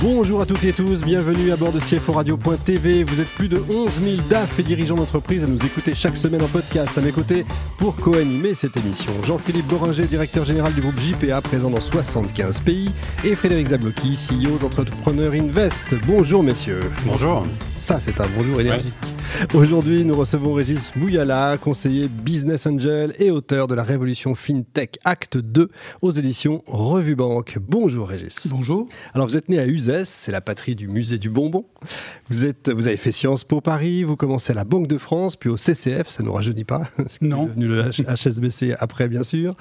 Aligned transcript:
Bonjour 0.00 0.40
à 0.40 0.46
toutes 0.46 0.62
et 0.62 0.72
tous, 0.72 1.00
bienvenue 1.00 1.50
à 1.50 1.56
bord 1.56 1.72
de 1.72 1.80
CFO 1.80 2.12
Radio.tv. 2.12 3.02
Vous 3.02 3.20
êtes 3.20 3.28
plus 3.30 3.48
de 3.48 3.60
11 3.68 4.00
000 4.00 4.16
DAF 4.30 4.60
et 4.60 4.62
dirigeants 4.62 4.94
d'entreprise 4.94 5.42
à 5.42 5.48
nous 5.48 5.66
écouter 5.66 5.92
chaque 5.92 6.16
semaine 6.16 6.40
en 6.40 6.46
podcast. 6.46 6.96
À 6.96 7.00
mes 7.00 7.10
côtés, 7.10 7.44
pour 7.78 7.96
co-animer 7.96 8.54
cette 8.54 8.76
émission, 8.76 9.10
Jean-Philippe 9.24 9.66
Boringer, 9.66 10.06
directeur 10.06 10.44
général 10.44 10.72
du 10.72 10.82
groupe 10.82 11.00
JPA, 11.00 11.40
présent 11.40 11.68
dans 11.68 11.80
75 11.80 12.60
pays, 12.60 12.92
et 13.24 13.34
Frédéric 13.34 13.66
Zablocki, 13.68 14.16
CEO 14.16 14.58
d'Entrepreneur 14.58 15.32
Invest. 15.32 15.96
Bonjour 16.06 16.44
messieurs. 16.44 16.92
Bonjour. 17.04 17.44
Ça, 17.76 17.98
c'est 18.00 18.20
un 18.20 18.26
bonjour 18.36 18.60
énergique. 18.60 18.94
Aujourd'hui, 19.54 20.04
nous 20.04 20.14
recevons 20.14 20.52
Régis 20.54 20.94
Mouyala, 20.96 21.58
conseiller 21.58 22.08
Business 22.08 22.66
Angel 22.66 23.14
et 23.18 23.30
auteur 23.30 23.68
de 23.68 23.74
la 23.74 23.82
Révolution 23.82 24.34
FinTech 24.34 24.98
Acte 25.04 25.36
2 25.36 25.70
aux 26.02 26.10
éditions 26.10 26.62
Revue 26.66 27.14
Banque. 27.14 27.58
Bonjour 27.60 28.08
Régis. 28.08 28.46
Bonjour. 28.48 28.88
Alors 29.14 29.26
vous 29.28 29.36
êtes 29.36 29.48
né 29.48 29.58
à 29.58 29.66
Uzès, 29.66 30.04
c'est 30.06 30.32
la 30.32 30.40
patrie 30.40 30.74
du 30.74 30.88
musée 30.88 31.18
du 31.18 31.30
bonbon. 31.30 31.64
Vous, 32.30 32.44
êtes, 32.44 32.68
vous 32.68 32.86
avez 32.86 32.96
fait 32.96 33.12
Sciences 33.12 33.44
Po 33.44 33.60
Paris, 33.60 34.02
vous 34.02 34.16
commencez 34.16 34.52
à 34.52 34.54
la 34.56 34.64
Banque 34.64 34.88
de 34.88 34.98
France, 34.98 35.36
puis 35.36 35.50
au 35.50 35.56
CCF, 35.56 36.08
ça 36.08 36.22
ne 36.22 36.28
nous 36.28 36.34
rajeunit 36.34 36.64
pas. 36.64 36.82
Non. 37.20 37.46
Devenu 37.46 37.68
le 37.68 37.90
HSBC 37.90 38.74
après, 38.78 39.08
bien 39.08 39.22
sûr. 39.22 39.56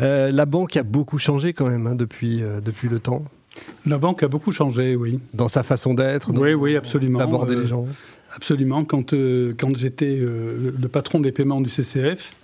Euh, 0.00 0.30
la 0.30 0.46
banque 0.46 0.76
a 0.76 0.82
beaucoup 0.82 1.18
changé 1.18 1.52
quand 1.52 1.68
même 1.68 1.86
hein, 1.86 1.94
depuis, 1.94 2.42
euh, 2.42 2.60
depuis 2.60 2.88
le 2.88 2.98
temps. 2.98 3.24
La 3.84 3.98
banque 3.98 4.22
a 4.22 4.28
beaucoup 4.28 4.52
changé, 4.52 4.94
oui. 4.96 5.18
Dans 5.34 5.48
sa 5.48 5.62
façon 5.62 5.94
d'être, 5.94 6.30
oui, 6.38 6.54
oui, 6.54 6.76
absolument. 6.76 7.18
d'aborder 7.18 7.54
Euh, 7.56 7.62
les 7.62 7.68
gens. 7.68 7.86
Absolument. 8.40 8.86
Quand, 8.86 9.12
euh, 9.12 9.52
quand 9.58 9.76
j'étais 9.76 10.16
euh, 10.18 10.72
le 10.80 10.88
patron 10.88 11.20
des 11.20 11.30
paiements 11.30 11.60
du 11.60 11.68
CCF, 11.68 12.34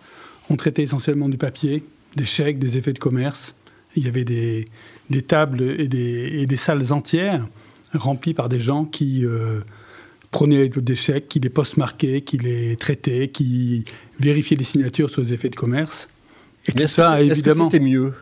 on 0.51 0.57
traitait 0.57 0.83
essentiellement 0.83 1.31
du 1.31 1.39
papier, 1.39 1.85
des 2.17 2.27
chèques, 2.27 2.59
des 2.59 2.77
effets 2.77 2.93
de 2.93 2.99
commerce. 2.99 3.55
Il 3.97 4.05
y 4.05 4.07
avait 4.07 4.25
des, 4.25 4.69
des 5.09 5.23
tables 5.23 5.63
et 5.81 5.89
des, 5.89 6.43
et 6.43 6.45
des 6.45 6.57
salles 6.57 6.93
entières 6.93 7.47
remplies 7.95 8.35
par 8.35 8.51
des 8.51 8.61
gens 8.61 8.85
qui 8.85 9.25
euh, 9.25 9.61
prenaient 10.33 10.69
des 10.69 10.97
chèques, 10.97 11.29
qui 11.29 11.41
les 11.41 11.49
post-marquaient, 11.49 12.21
qui 12.21 12.37
les 12.37 12.77
traitaient, 12.77 13.29
qui 13.29 13.87
vérifiaient 14.21 14.59
les 14.59 14.65
signatures 14.65 15.09
sur 15.09 15.23
les 15.23 15.33
effets 15.33 15.49
de 15.49 15.57
commerce. 15.57 16.11
Et 16.67 16.73
Mais 16.75 16.83
tout 16.83 16.89
ça, 16.89 17.17
que, 17.17 17.23
est-ce 17.23 17.43
que 17.43 17.49
évidemment. 17.49 17.71
c'était 17.71 17.83
mieux? 17.83 18.13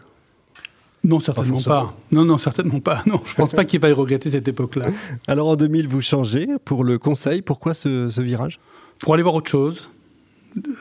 Non, 1.05 1.21
certainement 1.21 1.61
pas. 1.61 1.95
Non, 2.11 2.25
non, 2.25 2.39
certainement 2.39 2.81
pas. 2.81 3.03
Non, 3.07 3.21
je 3.25 3.35
pense 3.35 3.53
pas 3.53 3.65
qu'il 3.65 3.79
faille 3.81 3.93
regretter 3.93 4.31
cette 4.31 4.49
époque-là. 4.49 4.87
Alors 5.27 5.49
en 5.49 5.57
2000, 5.57 5.87
vous 5.87 6.01
changez 6.01 6.49
pour 6.65 6.83
le 6.83 6.99
conseil. 6.99 7.43
Pourquoi 7.43 7.75
ce, 7.75 8.09
ce 8.11 8.21
virage? 8.23 8.59
Pour 9.01 9.13
aller 9.15 9.23
voir 9.23 9.35
autre 9.35 9.51
chose, 9.51 9.91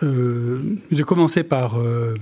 euh, 0.04 0.62
j'ai 0.92 1.04
commencé 1.04 1.44
par, 1.44 1.78
euh, 1.80 2.16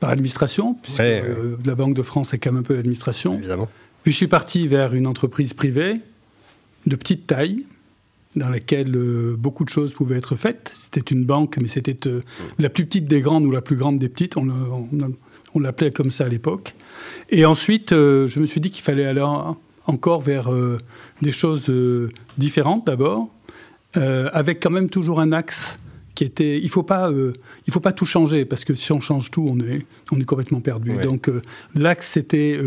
par 0.00 0.10
l'administration, 0.10 0.74
puisque 0.82 0.98
Ouais, 1.00 1.22
ouais. 1.22 1.28
euh, 1.28 1.56
la 1.64 1.74
Banque 1.74 1.94
de 1.94 2.02
France 2.02 2.34
est 2.34 2.38
quand 2.38 2.52
même 2.52 2.60
un 2.60 2.64
peu 2.64 2.74
l'administration. 2.74 3.38
Évidemment. 3.38 3.68
Puis 4.02 4.12
je 4.12 4.16
suis 4.16 4.26
parti 4.26 4.66
vers 4.68 4.94
une 4.94 5.06
entreprise 5.06 5.52
privée 5.54 6.00
de 6.86 6.96
petite 6.96 7.26
taille, 7.26 7.66
dans 8.36 8.48
laquelle 8.48 8.94
euh, 8.96 9.36
beaucoup 9.38 9.64
de 9.64 9.70
choses 9.70 9.92
pouvaient 9.92 10.16
être 10.16 10.34
faites. 10.34 10.72
C'était 10.74 11.00
une 11.14 11.24
banque, 11.24 11.56
mais 11.62 11.68
c'était 11.68 12.08
euh, 12.08 12.20
la 12.58 12.68
plus 12.68 12.84
petite 12.84 13.06
des 13.06 13.20
grandes 13.20 13.44
ou 13.46 13.50
la 13.52 13.62
plus 13.62 13.76
grande 13.76 13.96
des 13.98 14.08
petites. 14.08 14.36
On, 14.36 14.44
le- 14.44 14.52
on- 14.52 14.88
on 15.54 15.60
l'appelait 15.60 15.90
comme 15.92 16.10
ça 16.10 16.24
à 16.24 16.28
l'époque. 16.28 16.74
Et 17.30 17.44
ensuite, 17.44 17.92
euh, 17.92 18.26
je 18.26 18.40
me 18.40 18.46
suis 18.46 18.60
dit 18.60 18.70
qu'il 18.70 18.82
fallait 18.84 19.06
aller 19.06 19.20
en- 19.20 19.56
encore 19.86 20.20
vers 20.20 20.52
euh, 20.52 20.78
des 21.22 21.32
choses 21.32 21.68
euh, 21.68 22.08
différentes 22.38 22.86
d'abord, 22.86 23.28
avec 23.94 24.60
quand 24.60 24.70
même 24.70 24.90
toujours 24.90 25.20
un 25.20 25.30
axe 25.30 25.78
qui 26.16 26.24
était. 26.24 26.58
Il 26.58 26.64
ne 26.64 26.68
faut, 26.68 26.82
pas, 26.82 27.10
il 27.66 27.72
faut 27.72 27.78
pas 27.80 27.92
tout 27.92 28.06
changer, 28.06 28.44
parce 28.44 28.64
que 28.64 28.74
si 28.74 28.90
on 28.90 28.98
change 29.00 29.30
tout, 29.30 29.46
on 29.48 29.58
est, 29.60 29.86
on 30.10 30.18
est 30.18 30.24
complètement 30.24 30.60
perdu. 30.60 30.90
Ouais. 30.92 31.04
Donc 31.04 31.30
l'axe, 31.76 32.08
c'était 32.08 32.58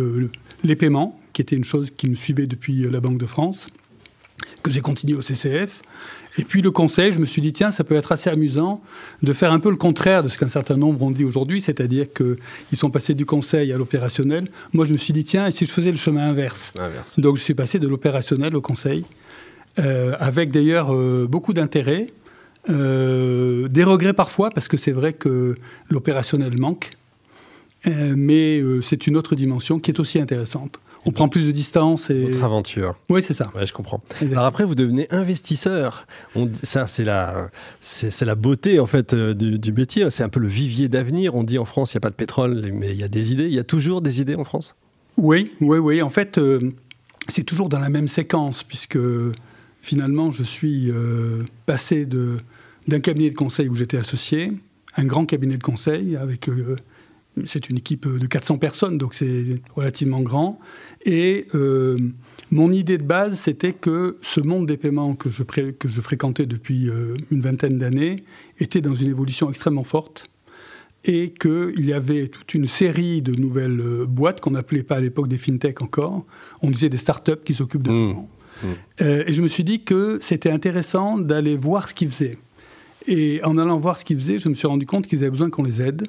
les 0.63 0.75
paiements, 0.77 1.19
qui 1.33 1.41
était 1.41 1.57
une 1.57 1.65
chose 1.65 1.91
qui 1.97 2.09
me 2.09 2.15
suivait 2.15 2.47
depuis 2.47 2.89
la 2.89 3.01
Banque 3.01 3.17
de 3.17 3.25
France, 3.25 3.67
que 4.63 4.71
j'ai 4.71 4.79
continué 4.79 5.15
au 5.17 5.21
CCF. 5.21 5.81
Et 6.37 6.43
puis 6.43 6.61
le 6.61 6.71
conseil, 6.71 7.11
je 7.11 7.19
me 7.19 7.25
suis 7.25 7.41
dit, 7.41 7.51
tiens, 7.51 7.71
ça 7.71 7.83
peut 7.83 7.95
être 7.95 8.11
assez 8.11 8.29
amusant 8.29 8.81
de 9.23 9.33
faire 9.33 9.51
un 9.51 9.59
peu 9.59 9.69
le 9.69 9.75
contraire 9.75 10.23
de 10.23 10.29
ce 10.29 10.37
qu'un 10.37 10.49
certain 10.49 10.77
nombre 10.77 11.01
ont 11.01 11.11
dit 11.11 11.23
aujourd'hui, 11.23 11.61
c'est-à-dire 11.61 12.07
qu'ils 12.13 12.77
sont 12.77 12.91
passés 12.91 13.15
du 13.15 13.25
conseil 13.25 13.73
à 13.73 13.77
l'opérationnel. 13.77 14.47
Moi, 14.73 14.85
je 14.85 14.93
me 14.93 14.97
suis 14.97 15.13
dit, 15.13 15.23
tiens, 15.23 15.47
et 15.47 15.51
si 15.51 15.65
je 15.65 15.71
faisais 15.71 15.91
le 15.91 15.97
chemin 15.97 16.29
inverse 16.29 16.73
Inverse. 16.75 17.19
donc 17.19 17.37
je 17.37 17.41
suis 17.41 17.55
passé 17.55 17.79
de 17.79 17.87
l'opérationnel 17.87 18.55
au 18.55 18.61
conseil, 18.61 19.03
euh, 19.79 20.15
avec 20.19 20.51
d'ailleurs 20.51 20.93
euh, 20.93 21.27
beaucoup 21.29 21.53
d'intérêt, 21.53 22.07
euh, 22.69 23.67
des 23.67 23.83
regrets 23.83 24.13
parfois, 24.13 24.49
parce 24.49 24.67
que 24.67 24.77
c'est 24.77 24.91
vrai 24.91 25.13
que 25.13 25.55
l'opérationnel 25.89 26.57
manque, 26.59 26.91
mais 27.85 28.61
c'est 28.81 29.07
une 29.07 29.15
autre 29.15 29.35
dimension 29.35 29.79
qui 29.79 29.91
est 29.91 29.99
aussi 30.01 30.19
intéressante. 30.19 30.81
On 31.05 31.11
prend 31.11 31.29
plus 31.29 31.45
de 31.47 31.51
distance 31.51 32.09
et... 32.09 32.25
Votre 32.25 32.43
aventure. 32.43 32.95
Oui, 33.09 33.23
c'est 33.23 33.33
ça. 33.33 33.49
Ouais, 33.55 33.65
je 33.65 33.71
comprends. 33.71 34.01
Alors 34.21 34.43
après, 34.43 34.65
vous 34.65 34.75
devenez 34.75 35.07
investisseur. 35.09 36.05
On, 36.35 36.49
ça, 36.63 36.87
c'est 36.87 37.05
la, 37.05 37.49
c'est, 37.79 38.11
c'est 38.11 38.25
la 38.25 38.35
beauté 38.35 38.79
en 38.81 38.87
fait 38.87 39.13
euh, 39.13 39.33
du, 39.33 39.57
du 39.57 39.71
métier. 39.71 40.09
C'est 40.11 40.23
un 40.23 40.29
peu 40.29 40.41
le 40.41 40.49
vivier 40.49 40.89
d'avenir. 40.89 41.35
On 41.35 41.43
dit 41.43 41.57
en 41.57 41.65
France, 41.65 41.93
il 41.93 41.97
n'y 41.97 41.99
a 41.99 42.01
pas 42.01 42.09
de 42.09 42.15
pétrole, 42.15 42.71
mais 42.73 42.91
il 42.91 42.99
y 42.99 43.03
a 43.03 43.07
des 43.07 43.31
idées. 43.31 43.45
Il 43.45 43.53
y 43.53 43.59
a 43.59 43.63
toujours 43.63 44.01
des 44.01 44.19
idées 44.19 44.35
en 44.35 44.43
France? 44.43 44.75
Oui, 45.15 45.53
oui, 45.61 45.77
oui. 45.77 46.01
En 46.01 46.09
fait, 46.09 46.37
euh, 46.37 46.73
c'est 47.29 47.43
toujours 47.43 47.69
dans 47.69 47.79
la 47.79 47.89
même 47.89 48.09
séquence, 48.09 48.63
puisque 48.63 48.99
finalement, 49.81 50.29
je 50.29 50.43
suis 50.43 50.91
euh, 50.91 51.43
passé 51.65 52.05
de, 52.05 52.37
d'un 52.87 52.99
cabinet 52.99 53.29
de 53.29 53.35
conseil 53.35 53.69
où 53.69 53.75
j'étais 53.75 53.97
associé, 53.97 54.51
un 54.97 55.05
grand 55.05 55.25
cabinet 55.25 55.57
de 55.57 55.63
conseil 55.63 56.17
avec. 56.17 56.49
Euh, 57.37 57.41
c'est 57.45 57.69
une 57.69 57.77
équipe 57.77 58.07
de 58.07 58.25
400 58.27 58.57
personnes, 58.57 58.97
donc 58.97 59.13
c'est 59.13 59.61
relativement 59.75 60.21
grand. 60.21 60.59
Et 61.05 61.47
euh, 61.55 61.97
mon 62.51 62.71
idée 62.71 62.97
de 62.97 63.03
base, 63.03 63.37
c'était 63.39 63.73
que 63.73 64.17
ce 64.21 64.39
monde 64.41 64.67
des 64.67 64.77
paiements 64.77 65.15
que 65.15 65.29
je, 65.29 65.43
pré- 65.43 65.73
que 65.77 65.87
je 65.87 66.01
fréquentais 66.01 66.45
depuis 66.45 66.89
euh, 66.89 67.15
une 67.31 67.41
vingtaine 67.41 67.77
d'années 67.77 68.23
était 68.59 68.81
dans 68.81 68.95
une 68.95 69.09
évolution 69.09 69.49
extrêmement 69.49 69.83
forte 69.83 70.27
et 71.03 71.33
qu'il 71.33 71.85
y 71.85 71.93
avait 71.93 72.27
toute 72.27 72.53
une 72.53 72.65
série 72.65 73.21
de 73.21 73.33
nouvelles 73.39 73.79
euh, 73.79 74.05
boîtes 74.05 74.41
qu'on 74.41 74.51
n'appelait 74.51 74.83
pas 74.83 74.95
à 74.95 74.99
l'époque 74.99 75.27
des 75.27 75.37
fintech 75.37 75.81
encore. 75.81 76.25
On 76.61 76.71
disait 76.71 76.89
des 76.89 76.97
startups 76.97 77.43
qui 77.45 77.53
s'occupent 77.53 77.83
de 77.83 77.91
Mmh. 78.63 78.67
Euh, 79.01 79.23
et 79.27 79.33
je 79.33 79.43
me 79.43 79.47
suis 79.47 79.63
dit 79.63 79.83
que 79.83 80.17
c'était 80.19 80.49
intéressant 80.49 81.19
d'aller 81.19 81.55
voir 81.55 81.87
ce 81.87 81.93
qu'ils 81.93 82.09
faisaient. 82.09 82.39
Et 83.05 83.39
en 83.43 83.57
allant 83.59 83.77
voir 83.77 83.97
ce 83.99 84.03
qu'ils 84.03 84.17
faisaient, 84.17 84.39
je 84.39 84.49
me 84.49 84.55
suis 84.55 84.65
rendu 84.67 84.87
compte 84.87 85.05
qu'ils 85.05 85.19
avaient 85.19 85.29
besoin 85.29 85.51
qu'on 85.51 85.61
les 85.61 85.79
aide 85.79 86.07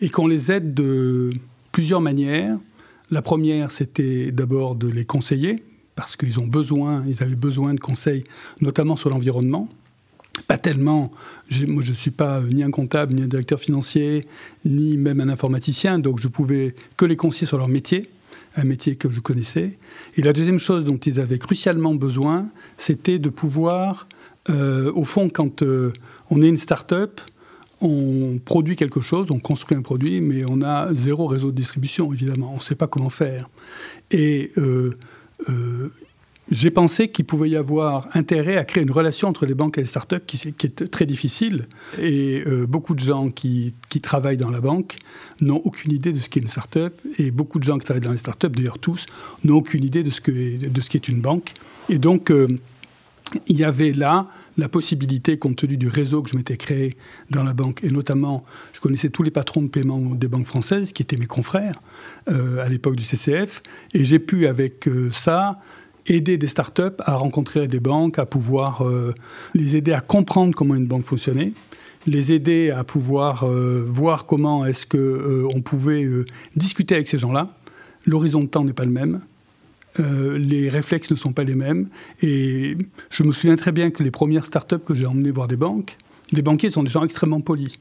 et 0.00 0.08
qu'on 0.08 0.26
les 0.26 0.52
aide 0.52 0.74
de 0.74 1.30
plusieurs 1.72 2.00
manières. 2.00 2.58
La 3.10 3.22
première, 3.22 3.70
c'était 3.70 4.30
d'abord 4.32 4.74
de 4.74 4.88
les 4.88 5.04
conseiller 5.04 5.62
parce 5.94 6.16
qu'ils 6.16 6.40
ont 6.40 6.46
besoin, 6.46 7.04
ils 7.06 7.22
avaient 7.22 7.36
besoin 7.36 7.74
de 7.74 7.80
conseils, 7.80 8.24
notamment 8.60 8.96
sur 8.96 9.10
l'environnement. 9.10 9.68
Pas 10.48 10.58
tellement. 10.58 11.12
Moi, 11.66 11.82
je 11.82 11.90
ne 11.90 11.96
suis 11.96 12.10
pas 12.10 12.40
ni 12.40 12.64
un 12.64 12.70
comptable, 12.70 13.14
ni 13.14 13.22
un 13.22 13.28
directeur 13.28 13.60
financier, 13.60 14.26
ni 14.64 14.96
même 14.96 15.20
un 15.20 15.28
informaticien, 15.28 16.00
donc 16.00 16.20
je 16.20 16.26
pouvais 16.26 16.74
que 16.96 17.04
les 17.04 17.16
conseiller 17.16 17.46
sur 17.46 17.58
leur 17.58 17.68
métier, 17.68 18.10
un 18.56 18.64
métier 18.64 18.96
que 18.96 19.08
je 19.08 19.20
connaissais. 19.20 19.78
Et 20.16 20.22
la 20.22 20.32
deuxième 20.32 20.58
chose 20.58 20.84
dont 20.84 20.96
ils 20.96 21.20
avaient 21.20 21.38
crucialement 21.38 21.94
besoin, 21.94 22.48
c'était 22.76 23.20
de 23.20 23.28
pouvoir, 23.28 24.08
euh, 24.50 24.90
au 24.92 25.04
fond, 25.04 25.28
quand 25.28 25.62
euh, 25.62 25.92
on 26.30 26.42
est 26.42 26.48
une 26.48 26.56
start-up, 26.56 27.20
on 27.84 28.38
produit 28.44 28.76
quelque 28.76 29.00
chose, 29.00 29.30
on 29.30 29.38
construit 29.38 29.76
un 29.76 29.82
produit, 29.82 30.20
mais 30.20 30.44
on 30.48 30.62
a 30.62 30.92
zéro 30.92 31.26
réseau 31.26 31.50
de 31.50 31.56
distribution, 31.56 32.12
évidemment. 32.12 32.50
On 32.52 32.56
ne 32.56 32.62
sait 32.62 32.74
pas 32.74 32.86
comment 32.86 33.10
faire. 33.10 33.48
Et 34.10 34.52
euh, 34.58 34.96
euh, 35.48 35.92
j'ai 36.50 36.70
pensé 36.70 37.08
qu'il 37.08 37.24
pouvait 37.24 37.50
y 37.50 37.56
avoir 37.56 38.08
intérêt 38.14 38.56
à 38.56 38.64
créer 38.64 38.82
une 38.82 38.90
relation 38.90 39.28
entre 39.28 39.46
les 39.46 39.54
banques 39.54 39.78
et 39.78 39.82
les 39.82 39.86
startups 39.86 40.20
qui, 40.26 40.48
est 40.48 40.90
très 40.90 41.06
difficile. 41.06 41.66
Et 42.00 42.42
euh, 42.46 42.66
beaucoup 42.66 42.94
de 42.94 43.00
gens 43.00 43.30
qui, 43.30 43.74
travaillent 44.02 44.36
dans 44.36 44.50
la 44.50 44.60
banque 44.60 44.96
n'ont 45.40 45.60
aucune 45.64 45.92
idée 45.92 46.12
de 46.12 46.18
ce 46.18 46.28
qu'est 46.28 46.40
une 46.40 46.48
startup. 46.48 46.94
Et 47.18 47.30
beaucoup 47.30 47.58
de 47.58 47.64
gens 47.64 47.78
qui 47.78 47.84
travaillent 47.84 48.02
dans 48.02 48.12
les 48.12 48.18
startups, 48.18 48.48
d'ailleurs 48.48 48.78
tous, 48.78 49.06
n'ont 49.44 49.56
aucune 49.56 49.84
idée 49.84 50.02
de 50.02 50.10
ce, 50.10 50.20
qu'est 50.20 51.08
une 51.08 51.20
banque. 51.20 51.54
Et 51.88 51.98
donc, 51.98 52.32
il 53.46 53.56
y 53.56 53.64
avait 53.64 53.92
là 53.92 54.26
la 54.56 54.68
possibilité, 54.68 55.38
compte 55.38 55.56
tenu 55.56 55.76
du 55.76 55.88
réseau 55.88 56.22
que 56.22 56.30
je 56.30 56.36
m'étais 56.36 56.56
créé 56.56 56.96
dans 57.30 57.42
la 57.42 57.52
banque, 57.52 57.82
et 57.82 57.90
notamment, 57.90 58.44
je 58.72 58.80
connaissais 58.80 59.10
tous 59.10 59.22
les 59.22 59.30
patrons 59.30 59.62
de 59.62 59.68
paiement 59.68 59.98
des 59.98 60.28
banques 60.28 60.46
françaises, 60.46 60.92
qui 60.92 61.02
étaient 61.02 61.16
mes 61.16 61.26
confrères 61.26 61.80
euh, 62.30 62.64
à 62.64 62.68
l'époque 62.68 62.96
du 62.96 63.04
CCF, 63.04 63.62
et 63.92 64.04
j'ai 64.04 64.18
pu, 64.18 64.46
avec 64.46 64.86
euh, 64.88 65.10
ça, 65.12 65.60
aider 66.06 66.36
des 66.36 66.48
startups 66.48 67.00
à 67.00 67.16
rencontrer 67.16 67.66
des 67.66 67.80
banques, 67.80 68.18
à 68.18 68.26
pouvoir 68.26 68.86
euh, 68.86 69.14
les 69.54 69.76
aider 69.76 69.92
à 69.92 70.00
comprendre 70.00 70.54
comment 70.54 70.74
une 70.74 70.86
banque 70.86 71.04
fonctionnait, 71.04 71.52
les 72.06 72.32
aider 72.32 72.70
à 72.70 72.84
pouvoir 72.84 73.46
voir 73.46 74.26
comment 74.26 74.66
est-ce 74.66 74.84
que 74.84 75.46
on 75.54 75.62
pouvait 75.62 76.06
discuter 76.54 76.94
avec 76.94 77.08
ces 77.08 77.16
gens-là. 77.16 77.56
L'horizon 78.04 78.42
de 78.42 78.46
temps 78.46 78.62
n'est 78.62 78.74
pas 78.74 78.84
le 78.84 78.90
même. 78.90 79.22
Euh, 80.00 80.38
les 80.38 80.68
réflexes 80.68 81.10
ne 81.10 81.16
sont 81.16 81.32
pas 81.32 81.44
les 81.44 81.54
mêmes. 81.54 81.88
Et 82.22 82.76
je 83.10 83.22
me 83.22 83.32
souviens 83.32 83.56
très 83.56 83.72
bien 83.72 83.90
que 83.90 84.02
les 84.02 84.10
premières 84.10 84.46
startups 84.46 84.78
que 84.84 84.94
j'ai 84.94 85.06
emmenées 85.06 85.30
voir 85.30 85.48
des 85.48 85.56
banques, 85.56 85.96
les 86.32 86.42
banquiers 86.42 86.70
sont 86.70 86.82
des 86.82 86.90
gens 86.90 87.04
extrêmement 87.04 87.40
polis, 87.40 87.78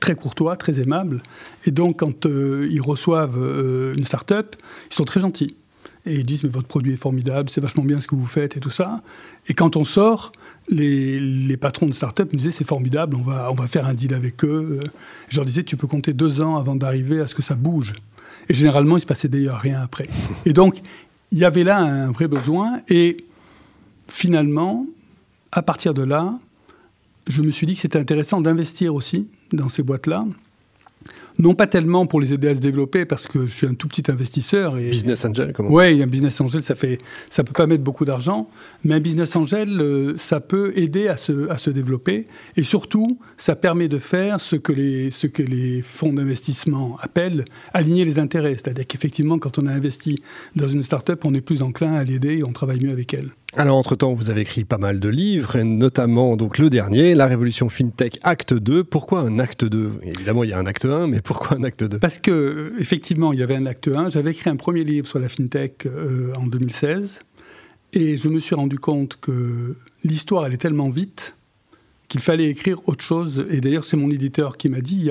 très 0.00 0.14
courtois, 0.14 0.56
très 0.56 0.80
aimables. 0.80 1.22
Et 1.64 1.70
donc, 1.70 1.98
quand 2.00 2.26
euh, 2.26 2.68
ils 2.70 2.80
reçoivent 2.80 3.38
euh, 3.38 3.94
une 3.96 4.04
startup, 4.04 4.56
ils 4.90 4.94
sont 4.94 5.04
très 5.04 5.20
gentils. 5.20 5.56
Et 6.04 6.14
ils 6.14 6.24
disent, 6.24 6.44
mais 6.44 6.50
votre 6.50 6.68
produit 6.68 6.92
est 6.92 6.98
formidable, 6.98 7.50
c'est 7.50 7.60
vachement 7.60 7.82
bien 7.82 8.00
ce 8.00 8.06
que 8.06 8.14
vous 8.14 8.26
faites 8.26 8.56
et 8.56 8.60
tout 8.60 8.70
ça. 8.70 9.02
Et 9.48 9.54
quand 9.54 9.74
on 9.74 9.84
sort, 9.84 10.30
les, 10.68 11.56
patrons 11.56 11.86
de 11.86 11.92
start-up 11.92 12.32
me 12.32 12.38
disaient, 12.38 12.52
c'est 12.52 12.66
formidable, 12.66 13.16
on 13.16 13.22
va, 13.22 13.50
on 13.50 13.54
va 13.54 13.66
faire 13.66 13.86
un 13.86 13.94
deal 13.94 14.14
avec 14.14 14.44
eux. 14.44 14.78
Je 15.28 15.36
leur 15.36 15.44
disais, 15.44 15.64
tu 15.64 15.76
peux 15.76 15.88
compter 15.88 16.12
deux 16.12 16.40
ans 16.40 16.56
avant 16.58 16.76
d'arriver 16.76 17.18
à 17.18 17.26
ce 17.26 17.34
que 17.34 17.42
ça 17.42 17.56
bouge. 17.56 17.94
Et 18.48 18.54
généralement, 18.54 18.96
il 18.96 19.00
se 19.00 19.06
passait 19.06 19.28
d'ailleurs 19.28 19.58
rien 19.58 19.80
après. 19.80 20.08
Et 20.44 20.52
donc, 20.52 20.80
il 21.36 21.40
y 21.40 21.44
avait 21.44 21.64
là 21.64 21.76
un 21.80 22.10
vrai 22.12 22.28
besoin. 22.28 22.80
Et 22.88 23.18
finalement, 24.08 24.86
à 25.52 25.60
partir 25.60 25.92
de 25.92 26.02
là, 26.02 26.32
je 27.28 27.42
me 27.42 27.50
suis 27.50 27.66
dit 27.66 27.74
que 27.74 27.80
c'était 27.80 27.98
intéressant 27.98 28.40
d'investir 28.40 28.94
aussi 28.94 29.28
dans 29.52 29.68
ces 29.68 29.82
boîtes-là 29.82 30.24
non 31.38 31.54
pas 31.54 31.66
tellement 31.66 32.06
pour 32.06 32.20
les 32.20 32.32
aider 32.32 32.48
à 32.48 32.54
se 32.54 32.60
développer, 32.60 33.04
parce 33.04 33.26
que 33.26 33.46
je 33.46 33.54
suis 33.54 33.66
un 33.66 33.74
tout 33.74 33.88
petit 33.88 34.10
investisseur. 34.10 34.78
Et, 34.78 34.90
business 34.90 35.24
angel, 35.24 35.52
comment 35.52 35.70
Oui, 35.70 36.02
un 36.02 36.06
business 36.06 36.40
angel, 36.40 36.62
ça 36.62 36.74
fait, 36.74 36.98
ça 37.30 37.44
peut 37.44 37.52
pas 37.52 37.66
mettre 37.66 37.84
beaucoup 37.84 38.04
d'argent, 38.04 38.48
mais 38.84 38.94
un 38.94 39.00
business 39.00 39.36
angel, 39.36 39.80
euh, 39.80 40.14
ça 40.16 40.40
peut 40.40 40.72
aider 40.76 41.08
à 41.08 41.16
se, 41.16 41.48
à 41.50 41.58
se 41.58 41.70
développer, 41.70 42.26
et 42.56 42.62
surtout, 42.62 43.18
ça 43.36 43.56
permet 43.56 43.88
de 43.88 43.98
faire 43.98 44.40
ce 44.40 44.56
que 44.56 44.72
les, 44.72 45.10
ce 45.10 45.26
que 45.26 45.42
les 45.42 45.82
fonds 45.82 46.12
d'investissement 46.12 46.96
appellent 47.00 47.44
aligner 47.72 48.04
les 48.04 48.18
intérêts. 48.18 48.54
C'est-à-dire 48.54 48.86
qu'effectivement, 48.86 49.38
quand 49.38 49.58
on 49.58 49.66
a 49.66 49.72
investi 49.72 50.22
dans 50.54 50.68
une 50.68 50.82
start-up, 50.82 51.24
on 51.24 51.34
est 51.34 51.40
plus 51.40 51.62
enclin 51.62 51.94
à 51.94 52.04
l'aider 52.04 52.38
et 52.38 52.44
on 52.44 52.52
travaille 52.52 52.80
mieux 52.80 52.92
avec 52.92 53.14
elle. 53.14 53.30
Alors, 53.54 53.76
entre-temps, 53.76 54.12
vous 54.12 54.28
avez 54.28 54.42
écrit 54.42 54.64
pas 54.64 54.76
mal 54.76 55.00
de 55.00 55.08
livres, 55.08 55.58
notamment 55.60 56.36
donc 56.36 56.58
le 56.58 56.68
dernier, 56.68 57.14
La 57.14 57.26
Révolution 57.26 57.68
FinTech, 57.68 58.18
acte 58.22 58.52
2. 58.52 58.84
Pourquoi 58.84 59.20
un 59.20 59.38
acte 59.38 59.64
2 59.64 60.00
Évidemment, 60.02 60.44
il 60.44 60.50
y 60.50 60.52
a 60.52 60.58
un 60.58 60.66
acte 60.66 60.84
1, 60.84 61.06
mais 61.06 61.22
pourquoi 61.22 61.56
un 61.56 61.64
acte 61.64 61.84
2 61.84 61.98
Parce 61.98 62.18
que, 62.18 62.74
effectivement, 62.78 63.32
il 63.32 63.38
y 63.38 63.42
avait 63.42 63.56
un 63.56 63.64
acte 63.66 63.88
1. 63.88 64.10
J'avais 64.10 64.32
écrit 64.32 64.50
un 64.50 64.56
premier 64.56 64.84
livre 64.84 65.06
sur 65.06 65.18
la 65.18 65.28
FinTech 65.28 65.86
euh, 65.86 66.34
en 66.34 66.46
2016, 66.46 67.20
et 67.94 68.16
je 68.16 68.28
me 68.28 68.40
suis 68.40 68.54
rendu 68.54 68.78
compte 68.78 69.16
que 69.20 69.76
l'histoire 70.04 70.44
allait 70.44 70.58
tellement 70.58 70.90
vite 70.90 71.34
qu'il 72.08 72.20
fallait 72.20 72.48
écrire 72.48 72.80
autre 72.86 73.02
chose. 73.02 73.46
Et 73.50 73.60
d'ailleurs, 73.60 73.84
c'est 73.84 73.96
mon 73.96 74.10
éditeur 74.10 74.58
qui 74.58 74.68
m'a 74.68 74.80
dit 74.80 75.08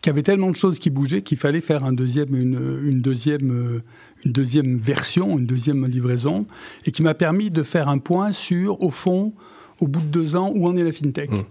qu'il 0.00 0.08
y 0.08 0.10
avait 0.10 0.22
tellement 0.22 0.50
de 0.50 0.56
choses 0.56 0.78
qui 0.78 0.90
bougeaient 0.90 1.22
qu'il 1.22 1.38
fallait 1.38 1.60
faire 1.60 1.84
un 1.84 1.92
deuxième, 1.92 2.34
une, 2.34 2.80
une 2.84 3.00
deuxième 3.00 3.50
euh, 3.52 3.82
une 4.24 4.32
deuxième 4.32 4.76
version, 4.76 5.38
une 5.38 5.46
deuxième 5.46 5.86
livraison, 5.86 6.46
et 6.86 6.92
qui 6.92 7.02
m'a 7.02 7.14
permis 7.14 7.50
de 7.50 7.62
faire 7.62 7.88
un 7.88 7.98
point 7.98 8.32
sur, 8.32 8.82
au 8.82 8.90
fond, 8.90 9.32
au 9.80 9.86
bout 9.86 10.00
de 10.00 10.06
deux 10.06 10.36
ans, 10.36 10.50
où 10.54 10.66
en 10.66 10.76
est 10.76 10.84
la 10.84 10.92
FinTech. 10.92 11.30
Mmh. 11.30 11.42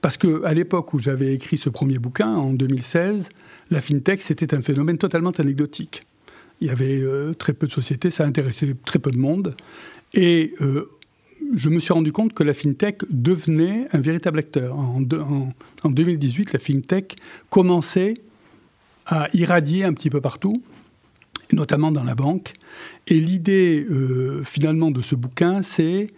Parce 0.00 0.16
qu'à 0.16 0.52
l'époque 0.54 0.92
où 0.94 0.98
j'avais 0.98 1.34
écrit 1.34 1.56
ce 1.56 1.68
premier 1.68 1.98
bouquin, 1.98 2.28
en 2.28 2.52
2016, 2.52 3.28
la 3.70 3.80
FinTech, 3.80 4.22
c'était 4.22 4.54
un 4.54 4.60
phénomène 4.60 4.98
totalement 4.98 5.30
anecdotique. 5.30 6.06
Il 6.60 6.68
y 6.68 6.70
avait 6.70 7.00
euh, 7.00 7.34
très 7.34 7.52
peu 7.52 7.66
de 7.66 7.72
sociétés, 7.72 8.10
ça 8.10 8.24
intéressait 8.24 8.74
très 8.84 8.98
peu 8.98 9.10
de 9.10 9.18
monde. 9.18 9.54
Et 10.14 10.54
euh, 10.60 10.90
je 11.54 11.68
me 11.68 11.80
suis 11.80 11.92
rendu 11.92 12.12
compte 12.12 12.32
que 12.32 12.42
la 12.42 12.54
FinTech 12.54 13.02
devenait 13.10 13.88
un 13.92 14.00
véritable 14.00 14.38
acteur. 14.38 14.78
En, 14.78 15.02
en, 15.02 15.52
en 15.82 15.90
2018, 15.90 16.52
la 16.52 16.58
FinTech 16.58 17.16
commençait 17.50 18.14
à 19.06 19.28
irradier 19.34 19.84
un 19.84 19.92
petit 19.92 20.10
peu 20.10 20.20
partout 20.20 20.62
notamment 21.52 21.92
dans 21.92 22.04
la 22.04 22.14
banque. 22.14 22.52
Et 23.06 23.20
l'idée 23.20 23.86
euh, 23.88 24.42
finalement 24.44 24.90
de 24.90 25.00
ce 25.00 25.14
bouquin, 25.14 25.62
c'est 25.62 26.08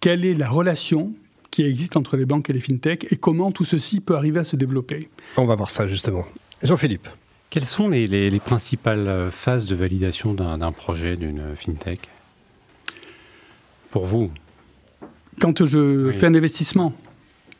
quelle 0.00 0.24
est 0.24 0.34
la 0.34 0.48
relation 0.48 1.12
qui 1.50 1.62
existe 1.64 1.96
entre 1.96 2.16
les 2.16 2.26
banques 2.26 2.50
et 2.50 2.52
les 2.52 2.60
fintechs 2.60 3.06
et 3.10 3.16
comment 3.16 3.50
tout 3.52 3.64
ceci 3.64 4.00
peut 4.00 4.16
arriver 4.16 4.40
à 4.40 4.44
se 4.44 4.56
développer. 4.56 5.08
On 5.36 5.46
va 5.46 5.56
voir 5.56 5.70
ça 5.70 5.86
justement. 5.86 6.24
Jean-Philippe. 6.62 7.08
Quelles 7.50 7.64
sont 7.64 7.88
les, 7.88 8.40
principales 8.40 9.30
phases 9.30 9.64
de 9.64 9.74
validation 9.74 10.34
d'un 10.34 10.72
projet, 10.72 11.16
d'une 11.16 11.56
fintech? 11.56 12.10
Pour 13.90 14.04
vous? 14.04 14.30
Quand 15.40 15.64
je 15.64 16.12
fais 16.12 16.26
un 16.26 16.34
investissement. 16.34 16.92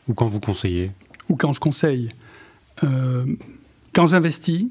Ou 0.07 0.13
quand 0.13 0.27
vous 0.27 0.39
conseillez? 0.39 0.91
Ou 1.27 1.35
quand 1.35 1.53
je 1.53 1.59
conseille. 1.59 2.09
Euh, 2.83 3.25
quand 3.93 4.07
j'investis, 4.07 4.67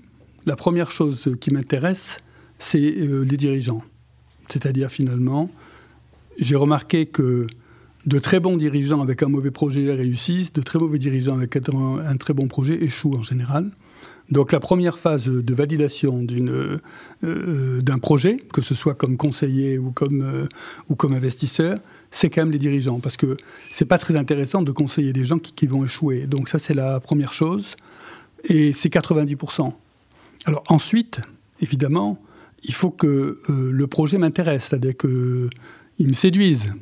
la 0.46 0.56
première 0.56 0.90
chose 0.90 1.34
qui 1.40 1.52
m'intéresse, 1.52 2.20
c'est 2.58 2.78
euh, 2.78 3.22
les 3.22 3.36
dirigeants. 3.36 3.82
C'est-à-dire 4.48 4.90
finalement, 4.90 5.50
j'ai 6.38 6.56
remarqué 6.56 7.06
que 7.06 7.46
de 8.06 8.18
très 8.18 8.40
bons 8.40 8.56
dirigeants 8.56 9.02
avec 9.02 9.22
un 9.22 9.28
mauvais 9.28 9.50
projet 9.50 9.92
réussissent, 9.92 10.52
de 10.52 10.62
très 10.62 10.78
mauvais 10.78 10.98
dirigeants 10.98 11.36
avec 11.36 11.56
un, 11.56 12.16
très 12.16 12.32
bon 12.32 12.48
projet 12.48 12.82
échouent 12.82 13.16
en 13.16 13.22
général. 13.22 13.70
Donc 14.30 14.52
la 14.52 14.60
première 14.60 14.98
phase 14.98 15.24
de 15.24 15.54
validation 15.54 16.24
euh, 16.30 16.78
euh, 17.24 17.80
d'un 17.80 17.98
projet, 17.98 18.36
que 18.52 18.60
ce 18.62 18.74
soit 18.74 18.94
comme 18.94 19.16
conseiller 19.16 19.78
ou 19.78 19.90
comme, 19.90 20.48
ou 20.88 20.94
comme 20.94 21.14
investisseur, 21.14 21.78
c'est 22.10 22.30
quand 22.30 22.42
même 22.42 22.52
les 22.52 22.58
dirigeants. 22.58 23.00
Parce 23.00 23.16
que 23.16 23.36
c'est 23.70 23.86
pas 23.86 23.98
très 23.98 24.16
intéressant 24.16 24.62
de 24.62 24.70
conseiller 24.70 25.12
des 25.12 25.24
gens 25.24 25.38
qui, 25.38 25.52
qui 25.52 25.66
vont 25.66 25.84
échouer. 25.84 26.26
Donc 26.26 26.48
ça, 26.48 26.58
c'est 26.58 26.74
la 26.74 27.00
première 27.00 27.32
chose. 27.32 27.74
Et 28.44 28.72
c'est 28.72 28.92
90%. 28.92 29.72
Alors 30.44 30.62
ensuite, 30.68 31.20
évidemment, 31.60 32.18
il 32.64 32.74
faut 32.74 32.90
que 32.90 33.06
euh, 33.48 33.70
le 33.72 33.86
projet 33.86 34.18
m'intéresse, 34.18 34.66
c'est-à-dire 34.66 34.96
qu'il 34.96 36.08
me 36.08 36.12
séduise. 36.12 36.72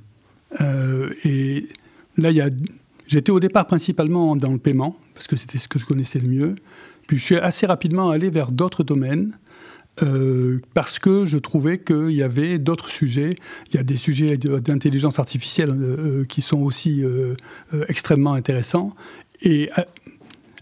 Euh, 0.61 1.11
et 1.25 1.69
là, 2.17 2.31
j'étais 3.07 3.31
au 3.31 3.41
départ 3.41 3.67
principalement 3.67 4.37
dans 4.37 4.53
le 4.53 4.59
paiement, 4.59 4.99
parce 5.15 5.27
que 5.27 5.37
c'était 5.37 5.59
ce 5.59 5.69
que 5.69 5.79
je 5.79 5.87
connaissais 5.87 6.19
le 6.19 6.29
mieux. 6.29 6.55
Puis 7.07 7.19
je 7.19 7.25
suis 7.25 7.37
assez 7.37 7.67
rapidement 7.67 8.11
allé 8.11 8.31
vers 8.31 8.51
d'autres 8.53 8.85
domaines. 8.85 9.39
Euh, 10.03 10.61
parce 10.75 10.99
que 10.99 11.25
je 11.25 11.39
trouvais 11.39 11.79
qu'il 11.79 12.11
y 12.11 12.23
avait 12.23 12.59
d'autres 12.59 12.91
sujets. 12.91 13.35
Il 13.71 13.77
y 13.77 13.79
a 13.79 13.83
des 13.83 13.97
sujets 13.97 14.37
d'intelligence 14.37 15.19
artificielle 15.19 15.75
qui 16.29 16.43
sont 16.43 16.59
aussi 16.59 17.03
extrêmement 17.89 18.35
intéressants. 18.35 18.95
Et 19.41 19.71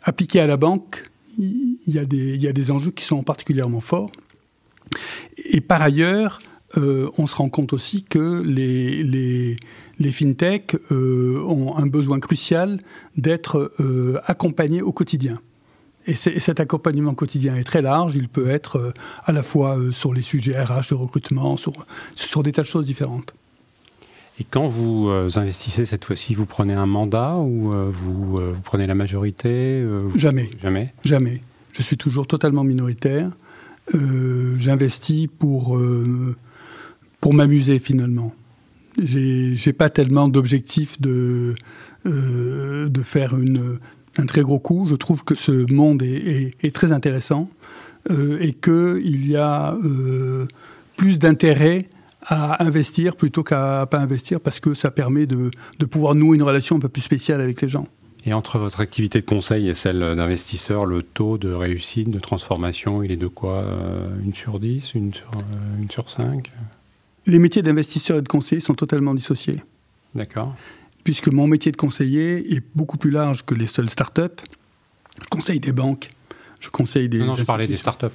appliqués 0.05 0.38
à 0.38 0.46
la 0.46 0.56
banque, 0.56 1.10
il 1.37 1.78
y, 1.88 1.99
a 1.99 2.05
des, 2.05 2.34
il 2.34 2.43
y 2.43 2.46
a 2.46 2.52
des 2.52 2.70
enjeux 2.70 2.93
qui 2.93 3.02
sont 3.02 3.25
particulièrement 3.25 3.81
forts. 3.81 4.12
Et 5.54 5.60
par 5.60 5.80
ailleurs, 5.80 6.40
euh, 6.76 7.08
on 7.16 7.28
se 7.28 7.36
rend 7.36 7.48
compte 7.48 7.72
aussi 7.72 8.02
que 8.02 8.42
les, 8.42 9.04
les, 9.04 9.56
les 10.00 10.10
fintechs 10.10 10.76
euh, 10.90 11.40
ont 11.46 11.76
un 11.76 11.86
besoin 11.86 12.18
crucial 12.18 12.80
d'être 13.17 13.72
euh, 13.79 14.19
accompagnés 14.26 14.82
au 14.82 14.93
quotidien. 14.93 15.40
Et, 16.08 16.14
cet 16.17 16.58
accompagnement 16.58 17.14
quotidien 17.14 17.55
est 17.55 17.62
très 17.62 17.82
large. 17.82 18.17
Il 18.17 18.29
peut 18.29 18.50
être 18.50 18.93
à 19.24 19.31
la 19.31 19.44
fois 19.44 19.79
sur 19.93 20.12
les 20.12 20.22
sujets 20.22 20.60
RH 20.60 20.90
de 20.90 20.94
recrutement, 20.94 21.56
sur, 21.56 21.72
sur 22.17 22.43
des 22.43 22.50
tas 22.50 22.62
de 22.62 22.67
choses 22.67 22.84
différentes. 22.84 23.32
Et 24.40 24.44
quand 24.44 24.67
vous 24.67 25.08
investissez 25.36 25.86
cette 25.86 26.05
fois-ci, 26.05 26.34
vous 26.34 26.44
prenez 26.44 26.74
un 26.74 26.86
mandat 26.86 27.36
ou 27.36 27.70
vous, 27.70 28.36
vous, 28.36 28.40
prenez 28.64 28.86
la 28.88 28.96
majorité 28.96 29.82
Jamais. 30.17 30.50
Jamais 30.60 30.93
Jamais. 31.05 31.40
Je 31.72 31.82
suis 31.82 31.96
toujours 31.96 32.26
totalement 32.26 32.64
minoritaire. 32.64 33.31
Euh, 33.94 34.55
j'investis 34.56 35.29
pour, 35.38 35.76
euh, 35.76 36.34
pour 37.20 37.34
m'amuser 37.34 37.79
finalement. 37.79 38.34
J'ai 39.03 39.72
pas 39.72 39.91
tellement 39.91 40.29
d'objectif 40.29 41.00
de, 41.00 41.55
euh, 42.06 42.88
de 42.88 43.03
faire 43.03 43.34
un 44.17 44.26
très 44.26 44.43
gros 44.43 44.60
coup. 44.60 44.86
Je 44.88 44.94
trouve 44.94 45.24
que 45.24 45.34
ce 45.34 45.70
monde 45.72 46.03
est, 46.03 46.55
est, 46.62 46.74
très 46.74 46.93
intéressant 46.93 47.50
et 48.08 48.53
qu'il 48.53 49.29
y 49.29 49.36
a 49.36 49.76
plus 50.96 51.19
d'intérêt 51.19 51.88
à 52.22 52.64
investir 52.64 53.17
plutôt 53.17 53.43
qu'à 53.43 53.86
pas 53.91 53.98
investir 53.98 54.41
parce 54.41 54.60
que 54.60 54.74
ça 54.74 54.91
permet 54.93 55.26
de, 55.26 55.50
de 55.79 55.84
pouvoir 55.86 56.14
nouer 56.14 56.36
une 56.36 56.43
relation 56.43 56.76
un 56.76 56.79
peu 56.79 56.88
plus 56.88 57.03
spéciale 57.03 57.41
avec 57.41 57.60
les 57.62 57.69
gens. 57.69 57.88
Et 58.26 58.32
entre 58.32 58.58
votre 58.58 58.81
activité 58.81 59.20
de 59.20 59.26
conseil 59.26 59.69
et 59.69 59.74
celle 59.74 60.00
d'investisseur, 60.00 60.86
le 60.86 61.02
taux 61.02 61.36
de 61.36 61.52
réussite, 61.52 62.08
de 62.08 62.19
transformation, 62.19 63.02
il 63.02 63.12
est 63.12 63.16
de 63.16 63.26
quoi 63.26 63.58
euh, 63.58 64.08
Une 64.22 64.32
sur 64.32 64.58
10 64.58 64.94
Une 64.94 65.12
sur, 65.12 65.31
euh, 65.32 65.82
une 65.82 65.90
sur 65.90 66.08
5 66.08 66.50
Les 67.26 67.38
métiers 67.38 67.60
d'investisseur 67.60 68.19
et 68.19 68.22
de 68.22 68.28
conseiller 68.28 68.62
sont 68.62 68.74
totalement 68.74 69.14
dissociés. 69.14 69.62
D'accord. 70.14 70.54
Puisque 71.02 71.28
mon 71.28 71.46
métier 71.46 71.70
de 71.70 71.76
conseiller 71.76 72.54
est 72.54 72.62
beaucoup 72.74 72.96
plus 72.96 73.10
large 73.10 73.44
que 73.44 73.54
les 73.54 73.66
seules 73.66 73.90
startups. 73.90 74.43
Je 75.22 75.28
conseille 75.28 75.60
des 75.60 75.72
banques, 75.72 76.10
je 76.60 76.70
conseille 76.70 77.10
des. 77.10 77.19
Non, 77.19 77.26
non 77.26 77.36
je 77.36 77.44
parlais 77.44 77.66
des 77.66 77.76
startups. 77.76 78.06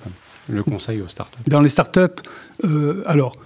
Le 0.50 0.64
conseil 0.64 1.02
aux 1.02 1.08
startups. 1.08 1.38
Dans 1.46 1.62
les 1.62 1.70
startups, 1.70 2.24
euh, 2.64 3.04
alors, 3.06 3.38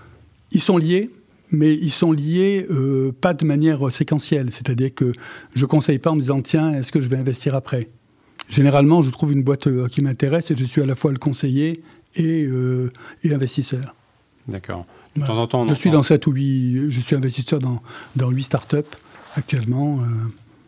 ils 0.54 0.62
sont 0.62 0.78
liés 0.78 1.12
mais 1.54 1.74
ils 1.74 1.92
sont 1.92 2.12
liés 2.12 2.68
euh, 2.70 3.12
pas 3.12 3.34
de 3.34 3.46
manière 3.46 3.92
séquentielle. 3.92 4.52
C'est-à-dire 4.52 4.94
que 4.94 5.14
je 5.56 5.62
ne 5.62 5.68
conseille 5.68 6.00
pas 6.00 6.12
en 6.12 6.16
me 6.16 6.22
disant 6.22 6.42
tiens, 6.42 6.74
est-ce 6.74 6.92
que 6.92 7.00
je 7.00 7.08
vais 7.08 7.18
investir 7.18 7.56
après? 7.56 7.90
Généralement, 8.50 9.02
je 9.02 9.10
trouve 9.10 9.32
une 9.32 9.44
boîte 9.44 9.68
euh, 9.68 9.88
qui 9.88 10.02
m'intéresse 10.02 10.52
et 10.52 10.56
je 10.56 10.66
suis 10.66 10.82
à 10.82 10.86
la 10.86 10.96
fois 10.96 11.12
le 11.12 11.18
conseiller 11.18 11.82
et, 12.16 12.44
euh, 12.44 12.92
et 13.24 13.34
investisseur. 13.34 13.96
D'accord. 14.48 14.86
De 15.16 15.26
temps 15.26 15.38
en 15.38 15.48
temps, 15.48 15.62
on 15.62 15.68
Je 15.68 15.74
suis 15.74 15.92
dans 15.92 16.04
7 16.04 16.26
ou 16.28 16.32
8, 16.32 16.90
je 16.90 17.00
suis 17.00 17.16
investisseur 17.16 17.60
dans, 17.60 17.82
dans 18.16 18.30
8 18.30 18.44
startups 18.44 18.78
actuellement, 19.36 20.00
euh, 20.02 20.06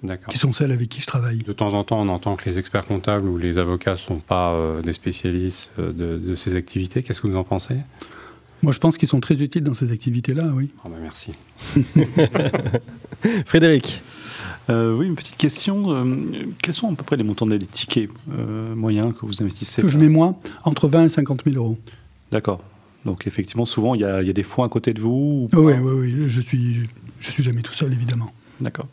D'accord. 0.04 0.32
qui 0.32 0.38
sont 0.38 0.54
celles 0.54 0.72
avec 0.72 0.88
qui 0.90 1.02
je 1.02 1.08
travaille. 1.08 1.40
De 1.40 1.52
temps 1.52 1.74
en 1.74 1.84
temps, 1.84 2.00
on 2.00 2.10
entend 2.10 2.36
que 2.36 2.48
les 2.48 2.60
experts 2.60 2.86
comptables 2.86 3.28
ou 3.28 3.38
les 3.38 3.58
avocats 3.58 3.94
ne 3.94 3.98
sont 3.98 4.20
pas 4.20 4.54
euh, 4.54 4.82
des 4.82 4.94
spécialistes 4.94 5.70
de, 5.78 5.92
de 5.92 6.36
ces 6.36 6.56
activités. 6.56 7.04
Qu'est-ce 7.04 7.22
que 7.22 7.28
vous 7.28 7.38
en 7.38 7.44
pensez? 7.44 7.78
Moi, 8.64 8.72
je 8.74 8.80
pense 8.80 8.98
qu'ils 8.98 9.08
sont 9.10 9.20
très 9.20 9.42
utiles 9.44 9.64
dans 9.64 9.74
ces 9.74 9.92
activités-là, 9.92 10.52
oui. 10.56 10.70
Ah 10.84 10.90
bah 10.90 10.96
Merci. 11.02 11.34
Frédéric 13.46 14.02
Euh, 14.70 14.96
oui, 14.96 15.06
une 15.06 15.16
petite 15.16 15.38
question. 15.38 15.92
euh, 15.92 16.26
quels 16.62 16.74
sont 16.74 16.92
à 16.92 16.96
peu 16.96 17.04
près 17.04 17.18
les 17.18 17.24
montants 17.24 17.46
des 17.46 17.60
tickets 17.60 18.10
euh, 18.32 18.74
moyens 18.74 19.14
que 19.14 19.26
vous 19.26 19.44
investissez 19.44 19.82
Que 19.84 19.88
je 19.88 20.00
mets 20.00 20.10
moi 20.10 20.40
entre 20.64 20.88
20 20.88 21.06
et 21.06 21.10
50 21.10 21.44
000 21.46 21.58
euros. 21.58 21.78
D'accord. 22.32 22.64
Donc 23.06 23.28
effectivement, 23.28 23.66
souvent, 23.68 23.94
il 23.94 24.02
y, 24.02 24.04
a 24.04 24.22
il 24.24 24.28
y 24.28 24.32
a 24.32 24.34
des 24.34 24.42
fonds 24.44 24.64
à 24.64 24.70
côté 24.70 24.94
de 24.96 25.02
vous 25.02 25.48
ou 25.54 25.58
Oui, 25.60 25.74
oui, 25.80 25.92
oui, 26.16 26.24
je 26.28 26.42
suis, 26.42 26.88
je 27.20 27.32
suis 27.32 27.44
jamais 27.44 27.62
tout 27.62 27.74
seul, 27.74 27.94
évidemment. 27.94 28.32
D'accord. 28.60 28.88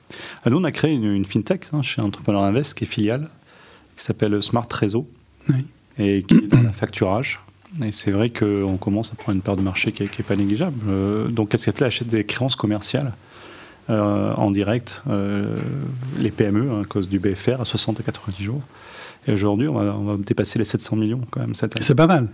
Ah, 0.45 0.51
Nous, 0.51 0.59
on 0.59 0.65
a 0.65 0.73
créé 0.73 0.93
une, 0.93 1.05
une 1.05 1.25
fintech 1.25 1.69
hein, 1.73 1.81
chez 1.83 2.03
Entrepreneur 2.03 2.43
Invest, 2.45 2.75
qui 2.77 2.85
est 2.85 2.87
filiale, 2.87 3.31
qui 3.97 4.05
s'appelle 4.05 4.43
Smart 4.43 4.67
Réseau, 4.71 5.09
Oui. 5.49 5.65
et 5.99 6.23
qui 6.25 6.35
est 6.35 6.49
dans 6.49 6.61
la 6.63 6.73
facturage. 6.73 7.41
Et 7.81 7.93
c'est 7.93 8.11
vrai 8.11 8.31
qu'on 8.31 8.77
commence 8.77 9.13
à 9.13 9.17
prendre 9.17 9.37
une 9.37 9.43
part 9.43 9.57
de 9.57 9.63
marché 9.63 9.93
qui 9.93 10.03
n'est 10.03 10.25
pas 10.27 10.37
négligeable. 10.37 10.77
Euh, 10.89 11.29
donc, 11.29 11.55
Elle 11.55 11.85
achète 11.85 12.09
des 12.09 12.25
créances 12.25 12.57
commerciales 12.57 13.13
euh, 13.91 14.35
en 14.35 14.51
direct, 14.51 15.03
euh, 15.09 15.57
les 16.19 16.31
PME, 16.31 16.71
hein, 16.71 16.83
à 16.83 16.85
cause 16.85 17.09
du 17.09 17.19
BFR, 17.19 17.61
à 17.61 17.65
60 17.65 18.01
à 18.01 18.03
90 18.03 18.43
jours. 18.43 18.61
Et 19.27 19.33
aujourd'hui, 19.33 19.69
on 19.69 19.75
va, 19.75 19.95
on 19.95 20.05
va 20.05 20.17
dépasser 20.17 20.59
les 20.59 20.65
700 20.65 20.97
millions 20.97 21.21
quand 21.31 21.41
même 21.41 21.55
cette 21.55 21.75
année. 21.77 21.85
C'est 21.85 21.95
pas 21.95 22.07
mal. 22.07 22.29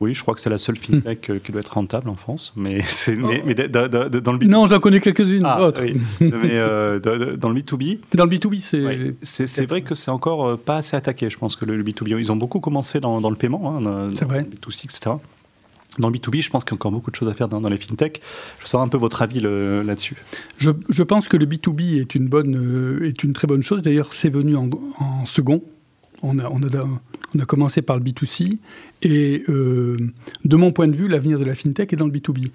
Oui, 0.00 0.14
je 0.14 0.22
crois 0.22 0.34
que 0.34 0.40
c'est 0.40 0.48
la 0.48 0.56
seule 0.56 0.76
fintech 0.76 1.28
euh, 1.28 1.38
qui 1.38 1.52
doit 1.52 1.60
être 1.60 1.74
rentable 1.74 2.08
en 2.08 2.16
France, 2.16 2.54
mais, 2.56 2.80
c'est, 2.86 3.16
mais, 3.16 3.42
mais 3.44 3.52
da- 3.54 3.68
da- 3.68 3.86
da- 3.88 4.08
dans 4.08 4.32
le 4.32 4.38
B2B. 4.38 4.48
Non, 4.48 4.66
j'en 4.66 4.80
connais 4.80 4.98
quelques-unes 5.00 5.44
Ah, 5.44 5.70
oui. 5.82 6.00
mais 6.22 6.30
euh, 6.52 6.98
da- 6.98 7.18
da- 7.18 7.36
dans 7.36 7.50
le 7.50 7.60
B2B, 7.60 7.98
Dans 8.14 8.24
le 8.24 8.30
B2B, 8.30 8.60
c'est. 8.62 9.14
C'est 9.20 9.46
c'est 9.46 9.66
vrai 9.66 9.82
que 9.82 9.94
c'est 9.94 10.10
encore 10.10 10.46
euh, 10.46 10.56
pas 10.56 10.76
assez 10.76 10.96
attaqué, 10.96 11.28
je 11.28 11.36
pense, 11.36 11.54
que 11.54 11.66
le, 11.66 11.76
le 11.76 11.84
B2B. 11.84 12.18
Ils 12.18 12.32
ont 12.32 12.36
beaucoup 12.36 12.60
commencé 12.60 12.98
dans, 12.98 13.20
dans 13.20 13.28
le 13.30 13.36
paiement, 13.36 13.76
hein, 13.76 13.80
dans, 13.82 14.10
C'est 14.16 14.24
vrai. 14.24 14.42
dans 14.42 14.48
le 14.48 14.56
B2C, 14.72 14.84
etc. 14.84 15.16
Dans 15.98 16.08
le 16.08 16.14
B2B, 16.16 16.40
je 16.40 16.48
pense 16.48 16.64
qu'il 16.64 16.70
y 16.70 16.74
a 16.74 16.76
encore 16.76 16.92
beaucoup 16.92 17.10
de 17.10 17.16
choses 17.16 17.28
à 17.28 17.34
faire 17.34 17.48
dans, 17.48 17.60
dans 17.60 17.68
les 17.68 17.76
fintech. 17.76 18.22
Je 18.58 18.62
veux 18.62 18.68
savoir 18.68 18.86
un 18.86 18.88
peu 18.88 18.96
votre 18.96 19.20
avis 19.20 19.40
le- 19.40 19.82
là-dessus. 19.82 20.16
Je, 20.56 20.70
je 20.88 21.02
pense 21.02 21.28
que 21.28 21.36
le 21.36 21.44
B2B 21.44 22.00
est 22.00 22.14
une, 22.14 22.26
bonne, 22.28 22.56
euh, 22.56 23.06
est 23.06 23.22
une 23.22 23.34
très 23.34 23.46
bonne 23.46 23.62
chose. 23.62 23.82
D'ailleurs, 23.82 24.14
c'est 24.14 24.30
venu 24.30 24.56
en, 24.56 24.70
en 24.98 25.26
second. 25.26 25.62
On 26.22 26.38
a, 26.38 26.48
on, 26.50 26.62
a, 26.62 26.86
on 27.34 27.38
a 27.38 27.44
commencé 27.44 27.82
par 27.82 27.96
le 27.96 28.02
B2C. 28.02 28.58
Et 29.02 29.42
euh, 29.48 29.96
de 30.44 30.56
mon 30.56 30.72
point 30.72 30.88
de 30.88 30.96
vue, 30.96 31.08
l'avenir 31.08 31.38
de 31.38 31.44
la 31.44 31.54
FinTech 31.54 31.92
est 31.92 31.96
dans 31.96 32.06
le 32.06 32.12
B2B. 32.12 32.50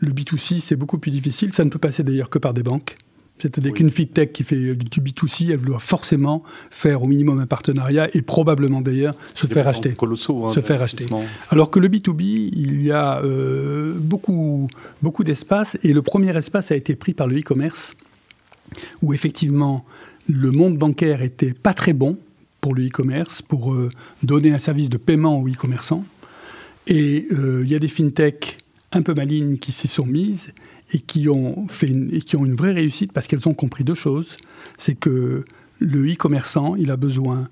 Le 0.00 0.10
B2C, 0.12 0.58
c'est 0.60 0.76
beaucoup 0.76 0.98
plus 0.98 1.10
difficile. 1.10 1.52
Ça 1.52 1.64
ne 1.64 1.70
peut 1.70 1.78
passer 1.78 2.02
d'ailleurs 2.02 2.30
que 2.30 2.38
par 2.38 2.54
des 2.54 2.62
banques. 2.62 2.96
C'est-à-dire 3.38 3.72
Oui. 3.72 3.78
qu'une 3.78 3.90
FinTech 3.90 4.32
qui 4.32 4.44
fait 4.44 4.76
du 4.76 5.00
B2C, 5.00 5.50
elle 5.52 5.60
doit 5.60 5.80
forcément 5.80 6.44
faire 6.70 7.02
au 7.02 7.08
minimum 7.08 7.40
un 7.40 7.46
partenariat 7.46 8.08
et 8.16 8.22
probablement 8.22 8.80
d'ailleurs 8.80 9.16
se 9.34 9.48
faire 9.48 9.66
acheter. 9.66 9.92
Colossaux. 9.94 10.46
hein, 10.46 10.52
Se 10.54 10.60
faire 10.60 10.80
acheter. 10.80 11.06
Alors 11.50 11.70
que 11.70 11.80
le 11.80 11.88
B2B, 11.88 12.22
il 12.52 12.80
y 12.80 12.92
a 12.92 13.20
euh, 13.24 13.92
beaucoup, 13.96 14.68
beaucoup 15.02 15.24
d'espace, 15.24 15.76
et 15.82 15.92
le 15.92 16.00
premier 16.00 16.34
espace 16.36 16.70
a 16.70 16.76
été 16.76 16.94
pris 16.94 17.12
par 17.12 17.26
le 17.26 17.36
e-commerce, 17.40 17.94
où 19.02 19.12
effectivement 19.12 19.84
le 20.28 20.52
monde 20.52 20.78
bancaire 20.78 21.20
était 21.20 21.52
pas 21.54 21.74
très 21.74 21.92
bon 21.92 22.16
pour 22.64 22.74
le 22.74 22.86
e-commerce, 22.86 23.42
pour 23.42 23.74
euh, 23.74 23.90
donner 24.22 24.50
un 24.50 24.56
service 24.56 24.88
de 24.88 24.96
paiement 24.96 25.38
aux 25.38 25.46
e-commerçants. 25.46 26.02
Et 26.86 27.26
euh, 27.30 27.60
il 27.62 27.70
y 27.70 27.74
a 27.74 27.78
des 27.78 27.88
fintechs 27.88 28.56
un 28.90 29.02
peu 29.02 29.12
malignes 29.12 29.58
qui 29.58 29.70
s'y 29.70 29.86
sont 29.86 30.06
mises 30.06 30.54
et 30.94 30.98
qui 30.98 31.28
ont, 31.28 31.68
fait 31.68 31.92
et 32.10 32.22
qui 32.22 32.38
ont 32.38 32.46
une 32.46 32.54
vraie 32.54 32.72
réussite 32.72 33.12
parce 33.12 33.26
qu'elles 33.26 33.46
ont 33.46 33.52
compris 33.52 33.84
deux 33.84 33.94
choses. 33.94 34.38
C'est 34.78 34.94
que 34.94 35.44
le 35.78 36.10
e-commerçant, 36.10 36.74
il 36.74 36.90
a 36.90 36.96
besoin 36.96 37.48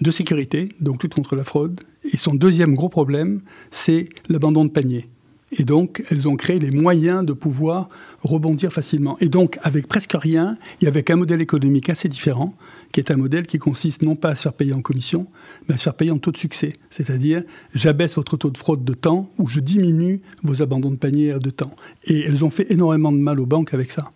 de 0.00 0.10
sécurité, 0.10 0.70
donc 0.80 1.02
lutte 1.02 1.12
contre 1.12 1.36
la 1.36 1.44
fraude. 1.44 1.82
Et 2.10 2.16
son 2.16 2.34
deuxième 2.34 2.74
gros 2.74 2.88
problème, 2.88 3.42
c'est 3.70 4.08
l'abandon 4.30 4.64
de 4.64 4.70
panier. 4.70 5.08
Et 5.56 5.64
donc, 5.64 6.04
elles 6.10 6.26
ont 6.28 6.36
créé 6.36 6.58
les 6.58 6.70
moyens 6.70 7.24
de 7.24 7.32
pouvoir 7.32 7.88
rebondir 8.22 8.72
facilement. 8.72 9.16
Et 9.20 9.28
donc, 9.28 9.58
avec 9.62 9.86
presque 9.86 10.14
rien, 10.14 10.56
et 10.80 10.86
avec 10.86 11.10
un 11.10 11.16
modèle 11.16 11.40
économique 11.40 11.88
assez 11.90 12.08
différent, 12.08 12.54
qui 12.92 13.00
est 13.00 13.10
un 13.10 13.16
modèle 13.16 13.46
qui 13.46 13.58
consiste 13.58 14.02
non 14.02 14.16
pas 14.16 14.30
à 14.30 14.34
se 14.34 14.42
faire 14.42 14.52
payer 14.52 14.72
en 14.72 14.82
commission, 14.82 15.26
mais 15.68 15.74
à 15.74 15.78
se 15.78 15.84
faire 15.84 15.94
payer 15.94 16.10
en 16.10 16.18
taux 16.18 16.32
de 16.32 16.36
succès. 16.36 16.72
C'est-à-dire, 16.90 17.42
j'abaisse 17.74 18.16
votre 18.16 18.36
taux 18.36 18.50
de 18.50 18.58
fraude 18.58 18.84
de 18.84 18.94
temps 18.94 19.30
ou 19.38 19.48
je 19.48 19.60
diminue 19.60 20.20
vos 20.42 20.60
abandons 20.60 20.90
de 20.90 20.96
panier 20.96 21.34
de 21.34 21.50
temps. 21.50 21.74
Et 22.04 22.20
elles 22.20 22.44
ont 22.44 22.50
fait 22.50 22.66
énormément 22.70 23.12
de 23.12 23.18
mal 23.18 23.38
aux 23.38 23.46
banques 23.46 23.74
avec 23.74 23.90
ça. 23.90 24.10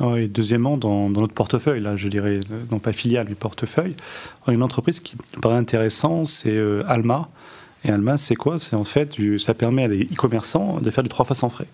Deuxièmement, 0.00 0.76
dans, 0.76 1.08
notre 1.08 1.32
portefeuille, 1.32 1.80
là, 1.80 1.96
je 1.96 2.08
dirais, 2.08 2.40
non 2.70 2.80
pas 2.80 2.92
filiale, 2.92 3.26
mais 3.28 3.36
portefeuille, 3.36 3.94
une 4.48 4.62
entreprise 4.62 5.00
qui 5.00 5.16
me 5.16 5.40
paraît 5.40 5.56
intéressante, 5.56 6.26
c'est 6.26 6.50
euh, 6.50 6.82
Alma. 6.88 7.28
Et 7.84 7.90
Alma, 7.90 8.16
c'est 8.16 8.34
quoi? 8.36 8.58
C'est 8.58 8.74
en 8.76 8.84
fait, 8.84 9.12
du- 9.12 9.38
ça 9.38 9.54
permet 9.54 9.84
à 9.84 9.88
des 9.88 10.04
e-commerçants 10.04 10.80
de 10.80 10.90
faire 10.90 11.02
du 11.04 11.10
trois 11.10 11.24
fois 11.24 11.36
sans 11.36 11.50
frais. 11.50 11.66